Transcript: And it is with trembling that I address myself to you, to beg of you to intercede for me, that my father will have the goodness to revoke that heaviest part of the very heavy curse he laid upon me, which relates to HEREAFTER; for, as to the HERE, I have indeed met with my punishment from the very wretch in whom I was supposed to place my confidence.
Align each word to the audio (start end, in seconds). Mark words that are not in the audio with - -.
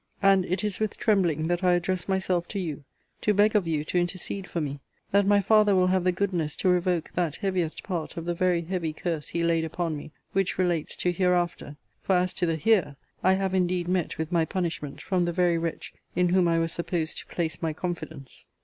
And 0.23 0.47
it 0.47 0.63
is 0.63 0.79
with 0.79 0.97
trembling 0.97 1.45
that 1.47 1.63
I 1.63 1.73
address 1.73 2.09
myself 2.09 2.47
to 2.47 2.59
you, 2.59 2.85
to 3.21 3.35
beg 3.35 3.55
of 3.55 3.67
you 3.67 3.83
to 3.85 3.99
intercede 3.99 4.47
for 4.47 4.59
me, 4.59 4.79
that 5.11 5.27
my 5.27 5.41
father 5.41 5.75
will 5.75 5.85
have 5.85 6.03
the 6.05 6.11
goodness 6.11 6.55
to 6.55 6.69
revoke 6.69 7.11
that 7.13 7.35
heaviest 7.35 7.83
part 7.83 8.17
of 8.17 8.25
the 8.25 8.33
very 8.33 8.61
heavy 8.63 8.93
curse 8.93 9.27
he 9.27 9.43
laid 9.43 9.63
upon 9.63 9.95
me, 9.95 10.11
which 10.33 10.57
relates 10.57 10.95
to 10.95 11.11
HEREAFTER; 11.13 11.77
for, 11.99 12.15
as 12.15 12.33
to 12.33 12.47
the 12.47 12.55
HERE, 12.55 12.95
I 13.21 13.33
have 13.33 13.53
indeed 13.53 13.87
met 13.87 14.17
with 14.17 14.31
my 14.31 14.43
punishment 14.43 15.01
from 15.03 15.25
the 15.25 15.33
very 15.33 15.59
wretch 15.59 15.93
in 16.15 16.29
whom 16.29 16.47
I 16.47 16.57
was 16.57 16.71
supposed 16.71 17.19
to 17.19 17.27
place 17.27 17.61
my 17.61 17.71
confidence. 17.71 18.47